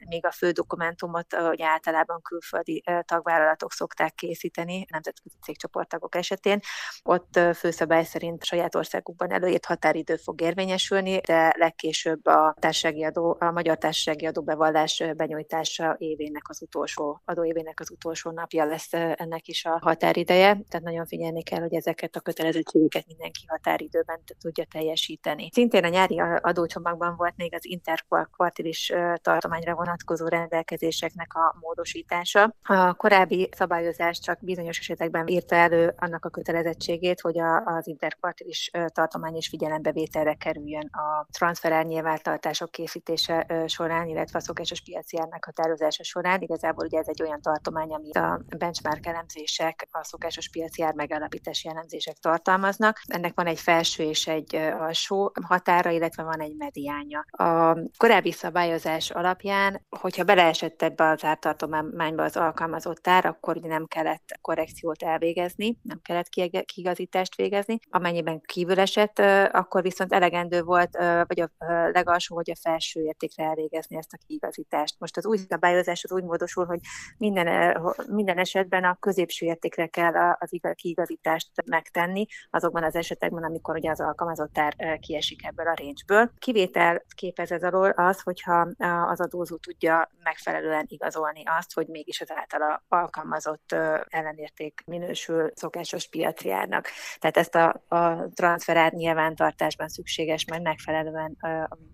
még 0.10 0.26
a 0.26 0.32
fő 0.32 0.52
dokumentumot, 0.52 1.36
hogy 1.36 1.62
általában 1.62 2.22
külföldi 2.22 2.84
tagvállalatok 3.06 3.72
szokták 3.72 4.14
készíteni, 4.14 4.86
nemzetközi 4.90 5.36
cégcsoporttagok 5.42 6.16
esetén. 6.16 6.60
Ott 7.04 7.40
főszabály 7.56 8.04
szerint 8.04 8.44
saját 8.44 8.76
országukban 8.76 9.32
előírt 9.32 9.66
határidő 9.66 10.16
fog 10.16 10.42
érvényesülni, 10.42 10.89
de 11.26 11.54
legkésőbb 11.58 12.26
a 12.26 12.56
társasági 12.60 13.04
adó, 13.04 13.38
a 13.40 13.52
magyar 13.52 13.78
társasági 13.78 14.26
adóbevallás 14.26 15.04
benyújtása 15.16 15.96
évének 15.98 16.50
az 16.50 16.62
utolsó, 16.62 17.22
adóévének 17.26 17.80
az 17.80 17.92
utolsó 17.92 18.32
napja 18.32 18.66
lesz 18.66 18.94
ennek 18.94 19.48
is 19.48 19.66
a 19.66 19.80
határideje, 19.82 20.62
tehát 20.70 20.86
nagyon 20.86 21.06
figyelni 21.06 21.44
kell, 21.44 21.60
hogy 21.60 21.74
ezeket 21.74 22.16
a 22.16 22.20
kötelezettségeket 22.20 23.08
mindenki 23.08 23.42
határidőben 23.48 24.20
tudja 24.40 24.66
teljesíteni. 24.72 25.50
Szintén 25.54 25.84
a 25.84 25.88
nyári 25.88 26.20
adócsomagban 26.42 27.16
volt 27.16 27.34
még 27.38 27.54
az 27.54 27.66
interkvartilis 27.66 28.94
tartományra 29.22 29.76
vonatkozó 29.76 30.28
rendelkezéseknek 30.28 31.34
a 31.34 31.58
módosítása. 31.60 32.56
A 32.64 32.94
korábbi 32.94 33.50
szabályozás 33.52 34.20
csak 34.20 34.40
bizonyos 34.42 34.80
esetekben 34.80 35.28
írta 35.28 35.56
elő 35.56 35.94
annak 35.98 36.26
a 36.26 36.30
kötelezettségét, 36.30 37.22
hogy 37.22 37.40
az 37.66 37.88
interkvartilis 37.88 38.72
tartomány 38.94 39.36
is 39.36 39.48
figyelembevételre 39.48 40.34
kerüljön 40.34 40.79
a 40.82 41.28
transferár 41.32 41.86
nyilvántartások 41.86 42.72
készítése 42.72 43.64
során, 43.68 44.08
illetve 44.08 44.38
a 44.38 44.42
szokásos 44.42 44.82
piaci 44.82 45.20
ár 45.20 45.28
meghatározása 45.28 46.04
során. 46.04 46.42
Igazából 46.42 46.86
ugye 46.86 47.00
ez 47.00 47.08
egy 47.08 47.22
olyan 47.22 47.42
tartomány, 47.42 47.94
amit 47.94 48.18
a 48.18 48.42
benchmark 48.58 49.06
elemzések, 49.06 49.88
a 49.92 50.04
szokásos 50.04 50.50
piaci 50.50 50.84
ár 50.84 50.94
megállapítási 50.94 51.68
elemzések 51.68 52.18
tartalmaznak. 52.18 53.02
Ennek 53.06 53.34
van 53.36 53.46
egy 53.46 53.60
felső 53.60 54.04
és 54.04 54.28
egy 54.28 54.56
alsó 54.56 55.32
határa, 55.48 55.90
illetve 55.90 56.24
van 56.24 56.42
egy 56.42 56.56
mediánya. 56.58 57.26
A 57.30 57.78
korábbi 57.98 58.32
szabályozás 58.32 59.10
alapján, 59.10 59.86
hogyha 59.90 60.24
beleesett 60.24 60.82
ebbe 60.82 61.10
az 61.10 61.24
ártartományba 61.24 62.24
az 62.24 62.38
alkalmazott 62.38 63.08
ár, 63.08 63.26
akkor 63.26 63.56
nem 63.56 63.86
kellett 63.86 64.38
korrekciót 64.42 65.04
elvégezni, 65.04 65.80
nem 65.82 66.00
kellett 66.02 66.30
kiigazítást 66.66 67.36
végezni. 67.36 67.80
Amennyiben 67.90 68.42
kívül 68.42 68.80
esett, 68.80 69.20
akkor 69.52 69.82
viszont 69.82 70.14
elegendő 70.14 70.62
volt, 70.70 70.98
vagy 71.28 71.40
a 71.40 71.50
legalsó, 71.92 72.36
vagy 72.36 72.52
a 72.52 72.60
felső 72.62 73.02
értékre 73.02 73.44
elvégezni 73.44 73.98
ezt 73.98 74.14
a 74.14 74.18
kiigazítást. 74.28 74.96
Most 75.00 75.18
az 75.18 75.26
új 75.26 75.38
szabályozás 75.38 76.04
az 76.04 76.12
úgy 76.12 76.24
módosul, 76.24 76.66
hogy 76.66 76.80
minden, 77.18 77.78
minden 78.08 78.38
esetben 78.38 78.84
a 78.84 78.98
középső 79.00 79.46
értékre 79.46 79.88
kell 79.88 80.14
az 80.40 80.52
kiigazítást 80.76 81.50
megtenni, 81.66 82.26
azokban 82.50 82.84
az 82.84 82.96
esetekben, 82.96 83.44
amikor 83.44 83.76
ugye 83.76 83.90
az 83.90 84.00
alkalmazott 84.00 84.58
ár 84.58 84.74
eh, 84.78 84.98
kiesik 84.98 85.46
ebből 85.46 85.68
a 85.68 85.74
range-ből. 85.76 86.32
Kivétel 86.38 87.04
képez 87.16 87.52
ez 87.52 87.64
alól 87.64 87.90
az, 87.90 88.22
hogyha 88.22 88.68
az 89.08 89.22
adózó 89.22 89.56
tudja 89.56 90.12
megfelelően 90.24 90.86
igazolni 90.88 91.44
azt, 91.46 91.74
hogy 91.74 91.88
mégis 91.88 92.22
az 92.22 92.32
általa 92.32 92.84
alkalmazott 92.88 93.76
ellenérték 94.08 94.82
minősül 94.86 95.52
szokásos 95.56 96.08
piaci 96.08 96.52
árnak. 96.52 96.88
Tehát 97.20 97.38
ezt 97.38 97.56
a, 97.56 97.96
a 97.96 98.30
transferár 98.34 98.94
nyilvántartásban 98.94 99.88
szükséges 99.88 100.46
majd 100.60 100.76
megfelelően 100.76 101.38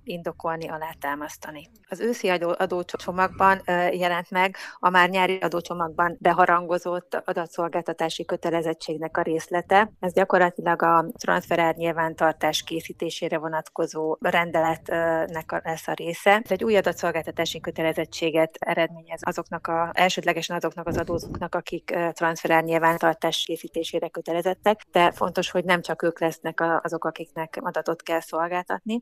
indokolni, 0.04 0.68
alátámasztani. 0.68 1.70
Az 1.90 2.00
őszi 2.00 2.30
adó, 2.30 2.56
adócsomagban 2.58 3.62
jelent 3.92 4.32
meg 4.32 4.56
a 4.80 4.90
már 4.90 5.10
nyári 5.10 5.38
adócsomagban 5.38 6.18
beharangozott 6.20 7.22
adatszolgáltatási 7.26 8.26
kötelezettségnek 8.26 9.18
a 9.18 9.22
részlete. 9.22 9.92
Ez 10.00 10.14
gyakorlatilag 10.14 10.82
a 10.82 11.06
transferár 11.18 11.76
nyilvántartás 11.76 12.64
készítésére 12.64 13.38
vonatkozó 13.38 14.18
rendeletnek 14.20 15.62
lesz 15.64 15.88
a 15.88 15.94
része. 15.94 16.42
Ez 16.44 16.52
egy 16.52 16.64
új 16.64 16.78
adatszolgáltatási 16.78 17.60
kötelezettséget 17.60 18.56
eredményez 18.60 19.20
azoknak 19.24 19.68
a, 19.68 19.92
elsődlegesen 19.94 20.56
azoknak 20.56 20.88
az 20.88 20.98
adózóknak, 20.98 21.56
akik 21.56 21.98
transferár 22.12 22.64
nyilvántartás 22.64 23.44
készítésére 23.46 24.08
kötelezettek, 24.08 24.82
de 24.92 25.12
fontos, 25.12 25.52
hogy 25.52 25.66
nem 25.66 25.82
csak 25.82 26.04
ők 26.04 26.20
lesznek 26.20 26.64
azok, 26.82 27.06
akiknek 27.06 27.60
adatot 27.62 28.04
kell 28.04 28.20
szolgáltatni, 28.20 28.55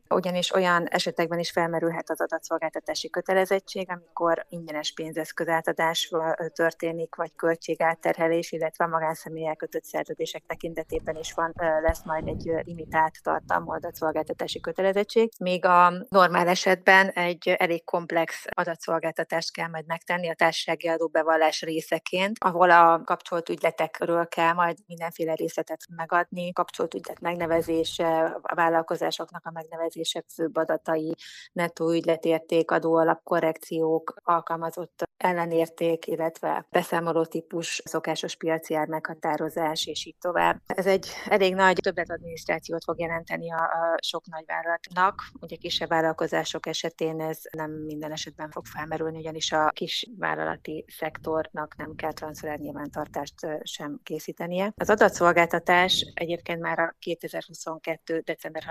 ugyanis 0.08 0.54
olyan 0.54 0.86
esetekben 0.86 1.38
is 1.38 1.50
felmerülhet 1.50 2.10
az 2.10 2.20
adatszolgáltatási 2.20 3.10
kötelezettség, 3.10 3.52
kötelezettség, 3.54 3.90
amikor 3.90 4.46
ingyenes 4.48 4.92
pénzeszközátadás 4.92 6.10
történik, 6.52 7.14
vagy 7.14 7.34
költségátterhelés, 7.36 8.52
illetve 8.52 8.84
a 8.84 8.88
magánszemélyek 8.88 9.56
kötött 9.56 9.84
szerződések 9.84 10.42
tekintetében 10.46 11.16
is 11.16 11.32
van, 11.32 11.52
lesz 11.82 12.04
majd 12.04 12.28
egy 12.28 12.52
limitált 12.64 13.22
tartalmú 13.22 13.72
adatszolgáltatási 13.72 14.60
kötelezettség. 14.60 15.32
Még 15.38 15.64
a 15.64 15.92
normál 16.08 16.48
esetben 16.48 17.08
egy 17.08 17.48
elég 17.48 17.84
komplex 17.84 18.44
adatszolgáltatást 18.48 19.52
kell 19.52 19.68
majd 19.68 19.86
megtenni 19.86 20.28
a 20.28 20.34
társasági 20.34 20.88
adóbevallás 20.88 21.62
részeként, 21.62 22.36
ahol 22.40 22.70
a 22.70 23.02
kapcsolt 23.04 23.48
ügyletekről 23.48 24.28
kell 24.28 24.52
majd 24.52 24.76
mindenféle 24.86 25.34
részletet 25.34 25.80
megadni, 25.96 26.52
kapcsolt 26.52 26.94
ügylet 26.94 27.20
megnevezése, 27.20 28.38
a 28.42 28.54
vállalkozásoknak 28.54 29.43
a 29.44 29.50
megnevezése, 29.50 30.24
főbb 30.34 30.56
adatai, 30.56 31.14
nettó 31.52 31.90
ügyletérték, 31.90 32.70
adóalap 32.70 33.22
korrekciók, 33.22 34.14
alkalmazott 34.22 35.02
ellenérték, 35.16 36.06
illetve 36.06 36.66
beszámoló 36.70 37.24
típus, 37.24 37.82
szokásos 37.84 38.36
piaci 38.36 38.74
ár 38.74 38.88
meghatározás, 38.88 39.86
és 39.86 40.06
így 40.06 40.16
tovább. 40.20 40.60
Ez 40.66 40.86
egy 40.86 41.08
elég 41.28 41.54
nagy 41.54 41.78
többletadminisztrációt 41.82 42.84
fog 42.84 43.00
jelenteni 43.00 43.52
a, 43.52 43.62
a 43.62 43.96
sok 44.02 44.26
nagyvállalatnak. 44.26 45.22
Ugye 45.40 45.56
kisebb 45.56 45.88
vállalkozások 45.88 46.66
esetén 46.66 47.20
ez 47.20 47.38
nem 47.50 47.70
minden 47.70 48.12
esetben 48.12 48.50
fog 48.50 48.66
felmerülni, 48.66 49.18
ugyanis 49.18 49.52
a 49.52 49.70
kis 49.70 50.06
vállalati 50.18 50.84
szektornak 50.88 51.76
nem 51.76 51.94
kell 51.94 52.12
transfer 52.12 52.58
nyilvántartást 52.58 53.34
sem 53.62 54.00
készítenie. 54.02 54.72
Az 54.76 54.90
adatszolgáltatás 54.90 56.12
egyébként 56.14 56.60
már 56.60 56.78
a 56.78 56.96
2022. 56.98 58.18
december 58.18 58.62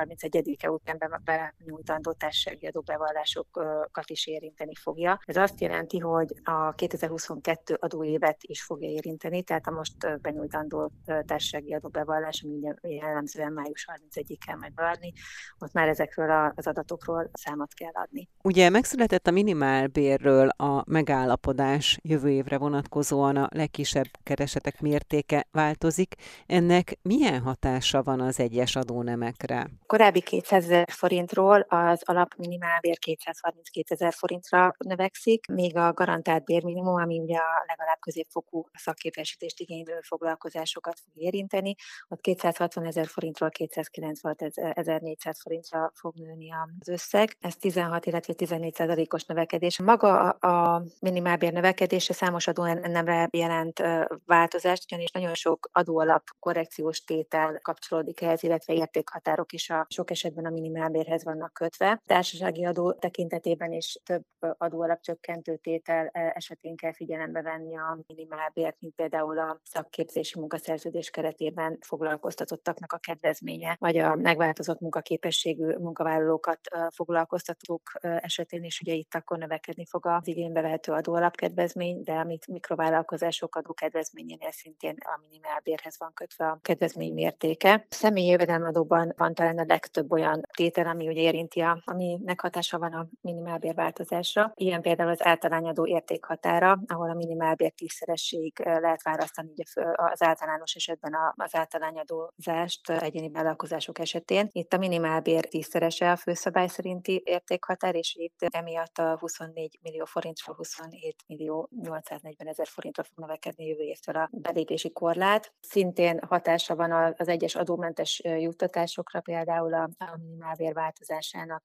31-e 0.57 0.69
után 0.69 1.21
benyújtandó 1.23 2.11
társasági 2.11 2.65
adóbevallásokat 2.67 4.09
is 4.09 4.27
érinteni 4.27 4.75
fogja. 4.75 5.19
Ez 5.25 5.35
azt 5.35 5.61
jelenti, 5.61 5.99
hogy 5.99 6.33
a 6.43 6.71
2022 6.71 7.77
adóévet 7.79 8.37
is 8.41 8.63
fogja 8.63 8.89
érinteni, 8.89 9.43
tehát 9.43 9.67
a 9.67 9.71
most 9.71 10.21
benyújtandó 10.21 10.91
társasági 11.05 11.73
adóbevallás, 11.73 12.43
ami 12.45 12.73
jellemzően 12.81 13.51
május 13.51 13.87
31-ig 13.91 14.37
kell 14.45 14.57
majd 14.57 14.73
beadni, 14.73 15.13
ott 15.59 15.73
már 15.73 15.87
ezekről 15.87 16.51
az 16.55 16.67
adatokról 16.67 17.29
számot 17.33 17.73
kell 17.73 17.91
adni. 17.93 18.29
Ugye 18.43 18.69
megszületett 18.69 19.27
a 19.27 19.31
minimálbérről 19.31 20.47
a 20.47 20.83
megállapodás 20.87 21.97
jövő 22.01 22.29
évre 22.29 22.57
vonatkozóan 22.57 23.35
a 23.35 23.47
legkisebb 23.51 24.09
keresetek 24.23 24.81
mértéke 24.81 25.47
változik. 25.51 26.15
Ennek 26.45 26.97
milyen 27.01 27.41
hatása 27.41 28.03
van 28.03 28.19
az 28.19 28.39
egyes 28.39 28.75
adónemekre? 28.75 29.69
Korábbi 29.85 30.21
200 30.43 30.63
ezer 30.63 30.87
forintról 30.91 31.65
az 31.67 32.01
alap 32.05 32.35
minimálbér 32.37 32.99
232 32.99 33.93
ezer 33.93 34.13
forintra 34.13 34.73
növekszik, 34.77 35.47
még 35.47 35.77
a 35.77 35.93
garantált 35.93 36.43
bérminimum, 36.43 36.95
ami 36.95 37.19
ugye 37.19 37.37
a 37.37 37.63
legalább 37.67 37.99
középfokú 37.99 38.65
szakképesítést 38.73 39.59
igénylő 39.59 39.99
foglalkozásokat 40.01 40.99
fog 41.03 41.23
érinteni, 41.23 41.75
ott 42.07 42.21
260 42.21 42.85
ezer 42.85 43.07
forintról 43.07 43.49
296 43.49 44.41
ezer 44.55 45.01
400 45.01 45.41
forintra 45.41 45.91
fog 45.93 46.15
nőni 46.15 46.49
az 46.79 46.87
összeg. 46.87 47.37
Ez 47.39 47.55
16, 47.55 48.05
illetve 48.05 48.33
14 48.33 48.73
százalékos 48.73 49.25
növekedés. 49.25 49.79
Maga 49.79 50.29
a 50.29 50.83
minimálbér 50.99 51.53
növekedése 51.53 52.13
számos 52.13 52.47
adó 52.47 52.63
nem 52.73 53.27
jelent 53.31 53.81
változást, 54.25 54.83
ugyanis 54.91 55.11
nagyon 55.11 55.33
sok 55.33 55.69
adóalap 55.71 56.23
korrekciós 56.39 57.03
tétel 57.03 57.59
kapcsolódik 57.61 58.21
ehhez, 58.21 58.43
illetve 58.43 58.73
értékhatárok 58.73 59.53
is 59.53 59.69
a 59.69 59.85
sok 59.89 60.11
esetben 60.11 60.32
a 60.37 60.49
minimálbérhez 60.49 61.23
vannak 61.23 61.53
kötve. 61.53 62.01
Társasági 62.05 62.65
adó 62.65 62.93
tekintetében 62.93 63.71
is 63.71 63.99
több 64.03 64.23
adóalap 64.57 65.01
csökkentő 65.01 65.57
tétel 65.57 66.07
esetén 66.07 66.75
kell 66.75 66.93
figyelembe 66.93 67.41
venni 67.41 67.77
a 67.77 67.99
minimálbért, 68.07 68.75
mint 68.79 68.95
például 68.95 69.39
a 69.39 69.59
szakképzési 69.63 70.39
munkaszerződés 70.39 71.09
keretében 71.09 71.77
foglalkoztatottaknak 71.81 72.93
a 72.93 72.97
kedvezménye, 72.97 73.75
vagy 73.79 73.97
a 73.97 74.15
megváltozott 74.15 74.79
munkaképességű 74.79 75.75
munkavállalókat 75.77 76.59
foglalkoztatók 76.95 77.81
esetén 77.99 78.63
is 78.63 78.81
ugye 78.81 78.93
itt 78.93 79.13
akkor 79.13 79.37
növekedni 79.37 79.85
fog 79.85 80.05
az 80.05 80.27
igénybe 80.27 80.61
vehető 80.61 80.91
adóalapkedvezmény, 80.91 82.01
de 82.03 82.13
amit 82.13 82.47
mikrovállalkozások 82.47 83.55
adókedvezményénél 83.55 84.51
szintén 84.51 84.95
a 84.99 85.19
minimálbérhez 85.29 85.95
van 85.99 86.13
kötve 86.13 86.47
a 86.47 86.59
kedvezmény 86.61 87.13
mértéke. 87.13 87.85
Személyi 87.89 88.27
jövedelmadóban 88.27 89.13
van 89.17 89.33
talán 89.33 89.57
a 89.57 89.65
legtöbb 89.67 90.11
olyan 90.11 90.22
tétel, 90.57 90.87
ami 90.87 91.07
ugye 91.07 91.21
érinti 91.21 91.59
a, 91.59 91.81
aminek 91.85 92.41
hatása 92.41 92.79
van 92.79 92.93
a 92.93 93.07
minimálbér 93.21 93.73
változásra. 93.73 94.51
Ilyen 94.55 94.81
például 94.81 95.09
az 95.09 95.25
általányadó 95.25 95.87
értékhatára, 95.87 96.79
ahol 96.87 97.09
a 97.09 97.13
minimálbér 97.13 97.71
tízszeresség 97.71 98.59
lehet 98.59 99.03
választani 99.03 99.49
ugye 99.51 99.63
az 99.95 100.21
általános 100.21 100.73
esetben 100.75 101.13
az 101.35 101.55
általányadózást 101.55 102.89
egyéni 102.89 103.29
vállalkozások 103.29 103.99
esetén. 103.99 104.47
Itt 104.51 104.73
a 104.73 104.77
minimálbér 104.77 105.45
tízszerese 105.45 106.11
a 106.11 106.15
főszabály 106.15 106.67
szerinti 106.67 107.21
értékhatár, 107.25 107.95
és 107.95 108.15
itt 108.17 108.37
emiatt 108.49 108.97
a 108.97 109.17
24 109.19 109.79
millió 109.81 110.05
forintról 110.05 110.55
27 110.55 111.15
millió 111.27 111.69
840 111.81 112.47
ezer 112.47 112.67
forintra 112.67 113.03
fog 113.03 113.19
növekedni 113.19 113.65
jövő 113.65 113.83
évtől 113.83 114.15
a 114.15 114.29
belépési 114.31 114.91
korlát. 114.91 115.53
Szintén 115.59 116.19
hatása 116.27 116.75
van 116.75 117.13
az 117.17 117.27
egyes 117.27 117.55
adómentes 117.55 118.21
juttatásokra, 118.23 119.21
például 119.21 119.73
a, 119.73 119.89
a 120.13 120.17
minimálbér 120.17 120.73
változásának 120.73 121.63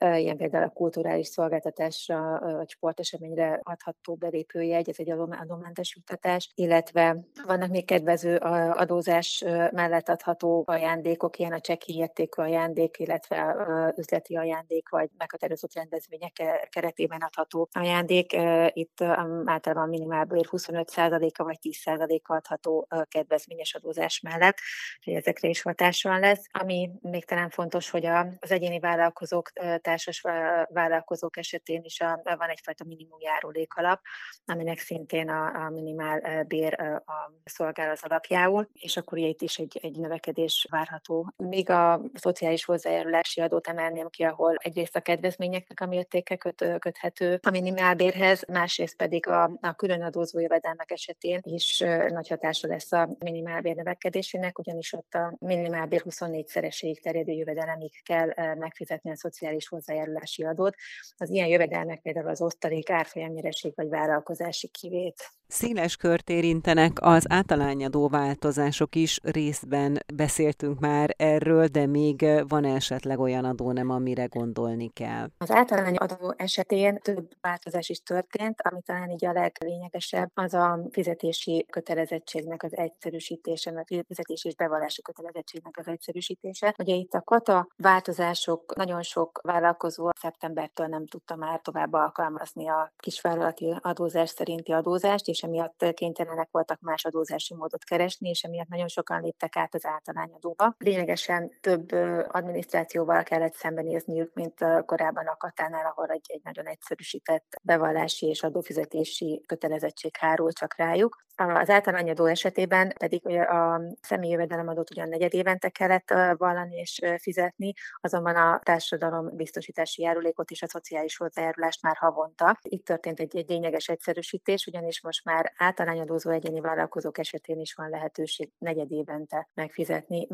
ilyen 0.00 0.36
például 0.36 0.64
a 0.64 0.68
kulturális 0.68 1.26
szolgáltatásra 1.26 2.38
vagy 2.56 2.70
sporteseményre 2.70 3.60
adható 3.62 4.14
belépőjegy, 4.14 4.88
ez 4.88 4.98
egy 4.98 5.10
adómentes 5.10 5.94
juttatás, 5.96 6.50
illetve 6.54 7.16
vannak 7.46 7.70
még 7.70 7.84
kedvező 7.84 8.36
adózás 8.36 9.44
mellett 9.72 10.08
adható 10.08 10.64
ajándékok, 10.66 11.38
ilyen 11.38 11.52
a 11.52 11.60
csekki 11.60 11.96
értékű 11.96 12.42
ajándék, 12.42 12.98
illetve 12.98 13.56
üzleti 13.96 14.36
ajándék, 14.36 14.88
vagy 14.88 15.08
meghatározott 15.16 15.74
rendezvények 15.74 16.32
keretében 16.70 17.20
adható 17.20 17.68
ajándék. 17.72 18.32
Itt 18.72 19.00
általában 19.44 19.82
a 19.82 19.90
minimálbér 19.90 20.46
25%-a 20.50 21.44
vagy 21.44 21.58
10%-a 21.62 22.34
adható 22.34 22.88
kedvezményes 23.08 23.74
adózás 23.74 24.20
mellett, 24.20 24.56
hogy 25.04 25.14
ezekre 25.14 25.48
is 25.48 25.62
hatással 25.62 26.18
lesz. 26.18 26.46
Ami 26.50 26.90
még 27.00 27.24
talán 27.24 27.50
fontos, 27.50 27.90
hogy 27.90 28.06
az 28.40 28.50
egyéni 28.50 28.78
vállalkozók 28.78 29.50
társas 29.88 30.20
vállalkozók 30.68 31.36
esetén 31.36 31.80
is 31.84 32.00
a, 32.00 32.20
van 32.22 32.48
egyfajta 32.48 32.84
minimum 32.84 33.20
járulékalap, 33.20 34.00
aminek 34.44 34.78
szintén 34.78 35.28
a, 35.28 35.64
a 35.64 35.70
minimál 35.70 36.44
bér 36.44 36.80
a 36.80 37.32
szolgál 37.44 37.90
az 37.90 38.00
alapjául, 38.02 38.68
és 38.72 38.96
akkor 38.96 39.18
itt 39.18 39.42
is 39.42 39.58
egy, 39.58 39.78
egy 39.82 39.98
növekedés 39.98 40.66
várható. 40.70 41.32
Míg 41.36 41.70
a 41.70 42.00
szociális 42.14 42.64
hozzájárulási 42.64 43.40
adót 43.40 43.68
emelném 43.68 44.08
ki, 44.08 44.22
ahol 44.22 44.54
egyrészt 44.54 44.96
a 44.96 45.00
kedvezményeknek 45.00 45.80
a 45.80 45.86
mértéke 45.86 46.36
köt, 46.36 46.64
köthető 46.78 47.38
a 47.42 47.50
minimálbérhez, 47.50 48.44
másrészt 48.48 48.96
pedig 48.96 49.26
a, 49.26 49.50
a 49.60 49.72
külön 49.72 50.02
adózó 50.02 50.38
jövedelmek 50.38 50.90
esetén 50.90 51.40
is 51.42 51.78
nagy 52.08 52.28
hatása 52.28 52.68
lesz 52.68 52.92
a 52.92 53.08
minimálbér 53.18 53.74
növekedésének, 53.74 54.58
ugyanis 54.58 54.92
ott 54.92 55.14
a 55.14 55.36
minimálbér 55.38 56.02
24-szereséig 56.04 57.00
terjedő 57.00 57.32
jövedelemig 57.32 58.02
kell 58.02 58.54
megfizetni 58.54 59.10
a 59.10 59.16
szociális 59.16 59.68
hozzájárulási 59.78 60.44
adót. 60.44 60.74
Az 61.16 61.30
ilyen 61.30 61.48
jövedelmek 61.48 62.00
például 62.00 62.28
az 62.28 62.42
osztalék, 62.42 62.90
árfolyamnyereség 62.90 63.72
vagy 63.74 63.88
vállalkozási 63.88 64.68
kivét. 64.68 65.30
Széles 65.50 65.96
kört 65.96 66.30
érintenek 66.30 66.92
az 67.00 67.24
általányadó 67.28 68.08
változások 68.08 68.94
is, 68.94 69.18
részben 69.22 69.98
beszéltünk 70.14 70.80
már 70.80 71.14
erről, 71.16 71.66
de 71.66 71.86
még 71.86 72.26
van 72.48 72.64
esetleg 72.64 73.18
olyan 73.18 73.44
adó 73.44 73.72
nem, 73.72 73.90
amire 73.90 74.24
gondolni 74.24 74.90
kell. 74.92 75.28
Az 75.38 75.50
általányadó 75.50 76.34
esetén 76.36 76.98
több 76.98 77.28
változás 77.40 77.88
is 77.88 78.02
történt, 78.02 78.60
ami 78.62 78.80
talán 78.82 79.10
így 79.10 79.24
a 79.24 79.32
leglényegesebb, 79.32 80.30
az 80.34 80.54
a 80.54 80.80
fizetési 80.90 81.66
kötelezettségnek 81.70 82.62
az 82.62 82.76
egyszerűsítése, 82.76 83.70
a 83.70 84.04
fizetési 84.06 84.48
és 84.48 84.54
bevallási 84.54 85.02
kötelezettségnek 85.02 85.76
az 85.78 85.86
egyszerűsítése. 85.86 86.74
Ugye 86.78 86.94
itt 86.94 87.12
a 87.12 87.22
kata 87.22 87.68
változások 87.76 88.76
nagyon 88.76 89.02
sok 89.02 89.40
vállalkozó 89.68 90.10
szeptembertől 90.20 90.86
nem 90.86 91.06
tudta 91.06 91.36
már 91.36 91.60
tovább 91.60 91.92
alkalmazni 91.92 92.68
a 92.68 92.92
kisvállalati 92.96 93.76
adózás 93.80 94.30
szerinti 94.30 94.72
adózást, 94.72 95.28
és 95.28 95.42
emiatt 95.42 95.84
kénytelenek 95.94 96.48
voltak 96.50 96.80
más 96.80 97.04
adózási 97.04 97.54
módot 97.54 97.84
keresni, 97.84 98.28
és 98.28 98.42
emiatt 98.42 98.68
nagyon 98.68 98.88
sokan 98.88 99.20
léptek 99.20 99.56
át 99.56 99.74
az 99.74 99.84
általányadóba. 99.84 100.74
Lényegesen 100.78 101.50
több 101.60 101.92
adminisztrációval 102.28 103.22
kellett 103.22 103.54
szembenézniük, 103.54 104.34
mint 104.34 104.64
korábban 104.86 105.26
a 105.26 105.36
Katánál, 105.36 105.86
ahol 105.86 106.08
egy, 106.08 106.26
egy 106.26 106.40
nagyon 106.44 106.66
egyszerűsített 106.66 107.56
bevallási 107.62 108.26
és 108.26 108.42
adófizetési 108.42 109.42
kötelezettség 109.46 110.16
hárul 110.16 110.52
csak 110.52 110.76
rájuk. 110.76 111.26
Az 111.40 111.70
általányadó 111.70 112.24
esetében 112.24 112.92
pedig 112.98 113.26
a 113.26 113.80
személyi 114.00 114.32
jövedelemadót 114.32 114.90
ugyan 114.90 115.08
negyed 115.08 115.34
évente 115.34 115.68
kellett 115.68 116.14
vallani 116.36 116.76
és 116.76 117.00
fizetni, 117.20 117.72
azonban 118.00 118.36
a 118.36 118.60
társadalom 118.62 119.36
biztosítási 119.36 120.02
járulékot 120.02 120.50
és 120.50 120.62
a 120.62 120.68
szociális 120.68 121.16
hozzájárulást 121.16 121.82
már 121.82 121.96
havonta. 121.96 122.58
Itt 122.62 122.84
történt 122.84 123.20
egy, 123.20 123.36
egy 123.36 123.48
lényeges 123.48 123.88
egyszerűsítés, 123.88 124.66
ugyanis 124.66 125.02
most 125.02 125.24
már 125.24 125.52
általányadózó 125.56 126.30
egyéni 126.30 126.60
vállalkozók 126.60 127.18
esetén 127.18 127.58
is 127.58 127.74
van 127.74 127.88
lehetőség 127.88 128.50
negyed 128.58 128.92
évente 128.92 129.48
megfizetni, 129.54 130.26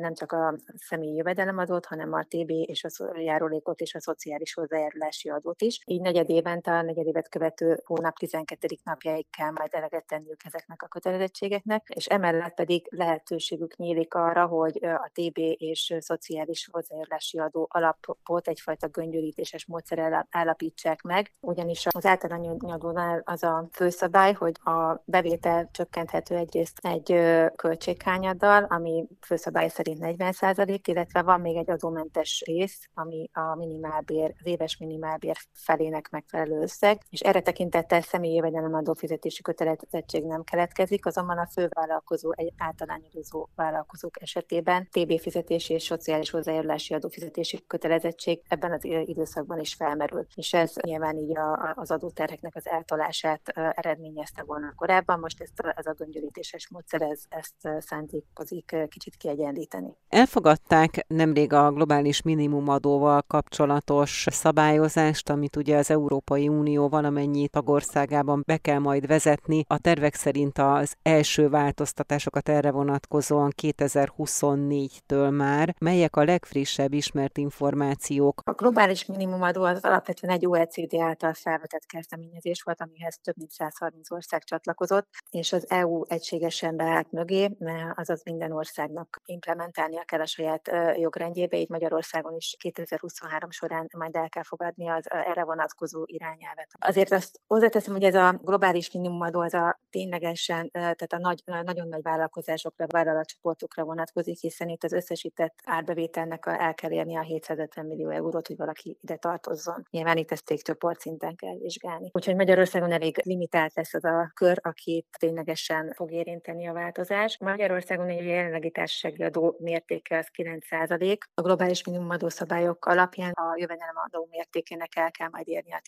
nem 0.00 0.14
csak 0.14 0.32
a 0.32 0.54
személyi 0.76 1.14
jövedelemadót, 1.14 1.86
hanem 1.86 2.12
a 2.12 2.22
TB 2.22 2.50
és 2.50 2.84
a 2.84 3.18
járulékot 3.18 3.80
és 3.80 3.94
a 3.94 4.00
szociális 4.00 4.54
hozzájárulási 4.54 5.28
adót 5.28 5.62
is. 5.62 5.80
Így 5.84 6.00
negyed 6.00 6.30
évente, 6.30 6.72
a 6.72 6.82
negyed 6.82 7.06
évet 7.06 7.28
követő 7.28 7.80
hónap 7.84 8.16
12. 8.16 8.66
napjáig 8.84 9.26
kell 9.30 9.50
majd 9.50 9.74
eleget 9.74 10.06
tenniük 10.06 10.39
ezeknek 10.44 10.82
a 10.82 10.86
kötelezettségeknek, 10.86 11.88
és 11.94 12.06
emellett 12.06 12.54
pedig 12.54 12.86
lehetőségük 12.90 13.76
nyílik 13.76 14.14
arra, 14.14 14.46
hogy 14.46 14.84
a 14.84 15.10
TB 15.12 15.38
és 15.56 15.94
szociális 15.98 16.68
hozzájárulási 16.72 17.38
adó 17.38 17.68
alapot 17.70 18.48
egyfajta 18.48 18.88
göngyölítéses 18.88 19.66
módszerrel 19.66 20.26
állapítsák 20.30 21.02
meg, 21.02 21.32
ugyanis 21.40 21.86
az 21.90 22.06
általányadónál 22.06 23.22
az 23.24 23.42
a 23.42 23.68
főszabály, 23.72 24.32
hogy 24.32 24.54
a 24.64 25.02
bevétel 25.04 25.68
csökkenthető 25.72 26.36
egyrészt 26.36 26.78
egy 26.82 27.18
költséghányaddal, 27.56 28.64
ami 28.64 29.06
főszabály 29.20 29.68
szerint 29.68 29.98
40% 30.02 30.80
illetve 30.84 31.22
van 31.22 31.40
még 31.40 31.56
egy 31.56 31.70
adómentes 31.70 32.42
rész, 32.46 32.88
ami 32.94 33.30
a 33.32 33.54
minimálbér, 33.54 34.34
az 34.38 34.46
éves 34.46 34.76
minimálbér 34.76 35.36
felének 35.52 36.10
megfelelő 36.10 36.60
összeg, 36.60 37.02
és 37.10 37.20
erre 37.20 37.40
tekintettel 37.40 38.00
személyi 38.00 38.34
jövedelem 38.34 38.74
adófizetési 38.74 39.42
kötelezettség 39.42 40.24
nem 40.30 40.42
keletkezik, 40.42 41.06
azonban 41.06 41.38
a 41.38 41.46
fővállalkozó, 41.46 42.32
egy 42.34 42.52
általányozó 42.56 43.48
vállalkozók 43.54 44.22
esetében 44.22 44.88
TB 44.90 45.20
fizetési 45.20 45.74
és 45.74 45.82
szociális 45.82 46.30
hozzájárulási 46.30 46.94
adófizetési 46.94 47.64
kötelezettség 47.66 48.42
ebben 48.48 48.72
az 48.72 48.84
időszakban 48.84 49.58
is 49.58 49.74
felmerül. 49.74 50.26
És 50.34 50.52
ez 50.52 50.72
nyilván 50.80 51.16
így 51.16 51.36
a, 51.36 51.72
az 51.74 51.90
adóterheknek 51.90 52.56
az 52.56 52.68
eltolását 52.68 53.40
eredményezte 53.74 54.42
volna 54.42 54.72
korábban, 54.76 55.18
most 55.18 55.40
ezt, 55.40 55.60
ez 55.76 55.86
a 55.86 55.94
göngyölítéses 55.98 56.68
módszer 56.68 57.02
ez, 57.02 57.22
ezt 57.28 57.68
szándékozik 57.78 58.76
kicsit 58.88 59.16
kiegyenlíteni. 59.16 59.96
Elfogadták 60.08 61.04
nemrég 61.08 61.52
a 61.52 61.72
globális 61.72 62.22
minimumadóval 62.22 63.22
kapcsolatos 63.22 64.26
szabályozást, 64.30 65.30
amit 65.30 65.56
ugye 65.56 65.76
az 65.76 65.90
Európai 65.90 66.48
Unió 66.48 66.88
valamennyi 66.88 67.48
tagországában 67.48 68.42
be 68.46 68.56
kell 68.56 68.78
majd 68.78 69.06
vezetni. 69.06 69.64
A 69.66 69.78
tervek 69.78 70.14
szerint 70.20 70.58
az 70.58 70.94
első 71.02 71.48
változtatásokat 71.48 72.48
erre 72.48 72.70
vonatkozóan 72.70 73.52
2024-től 73.62 75.36
már. 75.36 75.74
Melyek 75.78 76.16
a 76.16 76.24
legfrissebb 76.24 76.92
ismert 76.92 77.38
információk? 77.38 78.42
A 78.44 78.52
globális 78.52 79.06
minimumadó 79.06 79.62
az 79.62 79.84
alapvetően 79.84 80.32
egy 80.32 80.46
OECD 80.46 80.94
által 80.94 81.34
felvetett 81.34 81.86
kezdeményezés 81.86 82.62
volt, 82.62 82.80
amihez 82.80 83.18
több 83.22 83.36
mint 83.36 83.50
130 83.50 84.10
ország 84.10 84.44
csatlakozott, 84.44 85.08
és 85.30 85.52
az 85.52 85.70
EU 85.70 86.04
egységesen 86.06 86.76
beállt 86.76 87.12
mögé, 87.12 87.56
azaz 87.94 88.22
minden 88.24 88.52
országnak 88.52 89.20
implementálnia 89.24 90.02
kell 90.04 90.20
a 90.20 90.26
saját 90.26 90.70
jogrendjébe, 90.96 91.56
így 91.56 91.68
Magyarországon 91.68 92.34
is 92.36 92.54
2023 92.58 93.50
során 93.50 93.88
majd 93.96 94.16
el 94.16 94.28
kell 94.28 94.42
fogadni 94.42 94.88
az 94.88 95.10
erre 95.10 95.44
vonatkozó 95.44 96.02
irányelvet. 96.06 96.68
Azért 96.78 97.12
azt 97.12 97.40
hozzáteszem, 97.46 97.92
hogy 97.92 98.04
ez 98.04 98.14
a 98.14 98.40
globális 98.42 98.90
minimumadó 98.92 99.40
az 99.40 99.54
a 99.54 99.80
ténylegesen, 100.00 100.70
tehát 100.70 101.12
a 101.12 101.18
nagy, 101.18 101.42
nagyon 101.44 101.88
nagy 101.88 102.02
vállalkozásokra, 102.02 102.86
vállalatcsoportokra 102.88 103.84
vonatkozik, 103.84 104.38
hiszen 104.38 104.68
itt 104.68 104.84
az 104.84 104.92
összesített 104.92 105.54
árbevételnek 105.64 106.44
el 106.46 106.74
kell 106.74 106.90
érni 106.90 107.16
a 107.16 107.20
750 107.20 107.86
millió 107.86 108.08
eurót, 108.10 108.46
hogy 108.46 108.56
valaki 108.56 108.98
ide 109.00 109.16
tartozzon. 109.16 109.86
Nyilván 109.90 110.16
itt 110.16 110.30
ezt 110.30 110.46
cégcsoport 110.46 111.00
szinten 111.00 111.36
kell 111.36 111.56
vizsgálni. 111.58 112.10
Úgyhogy 112.12 112.36
Magyarországon 112.36 112.92
elég 112.92 113.20
limitált 113.24 113.74
lesz 113.74 113.94
az 113.94 114.04
a 114.04 114.30
kör, 114.34 114.58
akit 114.62 115.06
ténylegesen 115.18 115.92
fog 115.94 116.12
érinteni 116.12 116.68
a 116.68 116.72
változás. 116.72 117.38
Magyarországon 117.38 118.08
egy 118.08 118.24
jelenlegi 118.24 118.70
társasági 118.70 119.22
adó 119.22 119.56
mértéke 119.58 120.18
az 120.18 120.28
9% 120.36 121.18
A 121.34 121.42
globális 121.42 121.84
minimumadó 121.84 122.28
szabályok 122.28 122.84
alapján 122.84 123.32
a 123.32 123.54
jövedelemadó 123.56 124.28
mértékének 124.30 124.96
el 124.96 125.10
kell 125.10 125.28
majd 125.30 125.48
érni 125.48 125.72
a 125.72 125.80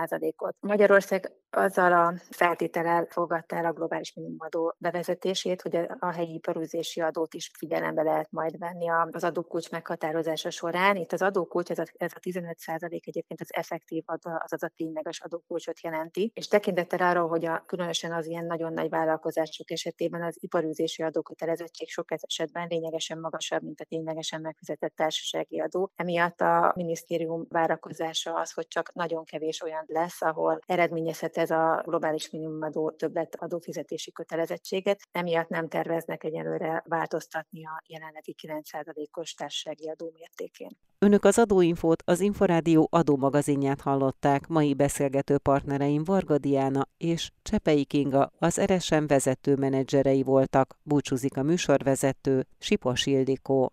15% 0.00 0.32
ot 0.36 0.56
Magyarország 0.60 1.32
azzal 1.50 1.92
a 1.92 2.14
feltétellel 2.30 3.06
fogadta 3.10 3.39
el 3.46 3.64
a 3.64 3.72
globális 3.72 4.14
minimumadó 4.14 4.74
bevezetését, 4.78 5.62
hogy 5.62 5.76
a 5.98 6.12
helyi 6.12 6.34
iparűzési 6.34 7.00
adót 7.00 7.34
is 7.34 7.50
figyelembe 7.58 8.02
lehet 8.02 8.30
majd 8.30 8.58
venni 8.58 8.88
az 9.10 9.24
adókulcs 9.24 9.70
meghatározása 9.70 10.50
során. 10.50 10.96
Itt 10.96 11.12
az 11.12 11.22
adókulcs, 11.22 11.70
ez 11.70 11.78
a, 11.78 11.84
ez 11.96 12.12
a 12.14 12.18
15 12.18 12.58
egyébként 12.88 13.40
az 13.40 13.54
effektív 13.54 14.02
azaz 14.22 14.62
a 14.62 14.70
tényleges 14.76 15.20
adókulcsot 15.20 15.80
jelenti, 15.80 16.30
és 16.34 16.48
tekintettel 16.48 17.08
arról, 17.08 17.28
hogy 17.28 17.44
a, 17.44 17.62
különösen 17.66 18.12
az 18.12 18.26
ilyen 18.26 18.46
nagyon 18.46 18.72
nagy 18.72 18.88
vállalkozások 18.88 19.70
esetében 19.70 20.22
az 20.22 20.36
iparűzési 20.40 21.02
adókötelezettség 21.02 21.88
sok 21.88 22.10
esetben 22.10 22.66
lényegesen 22.68 23.18
magasabb, 23.18 23.62
mint 23.62 23.80
a 23.80 23.84
ténylegesen 23.84 24.40
megfizetett 24.40 24.94
társasági 24.96 25.60
adó. 25.60 25.90
Emiatt 25.96 26.40
a 26.40 26.72
minisztérium 26.76 27.46
várakozása 27.48 28.34
az, 28.34 28.52
hogy 28.52 28.68
csak 28.68 28.92
nagyon 28.92 29.24
kevés 29.24 29.62
olyan 29.62 29.84
lesz, 29.86 30.22
ahol 30.22 30.60
eredményezhet 30.66 31.36
ez 31.36 31.50
a 31.50 31.82
globális 31.86 32.30
minimumadó 32.30 32.90
többlet 32.90 33.29
adófizetési 33.38 34.12
kötelezettséget. 34.12 35.00
Emiatt 35.12 35.48
nem 35.48 35.68
terveznek 35.68 36.24
egyelőre 36.24 36.82
változtatni 36.86 37.66
a 37.66 37.82
jelenlegi 37.86 38.34
9%-os 38.42 39.34
társasági 39.34 39.88
adó 39.88 40.10
mértékén. 40.14 40.76
Önök 40.98 41.24
az 41.24 41.38
adóinfót 41.38 42.02
az 42.06 42.20
Inforádió 42.20 42.88
adómagazinját 42.90 43.80
hallották. 43.80 44.46
Mai 44.46 44.74
beszélgető 44.74 45.38
partnereim 45.38 46.04
Varga 46.04 46.38
Diana 46.38 46.88
és 46.96 47.30
Csepei 47.42 47.84
Kinga 47.84 48.32
az 48.38 48.60
RSM 48.60 49.06
vezető 49.06 49.54
menedzserei 49.56 50.22
voltak. 50.22 50.78
Búcsúzik 50.82 51.36
a 51.36 51.42
műsorvezető 51.42 52.46
Sipos 52.58 53.06
Ildikó. 53.06 53.72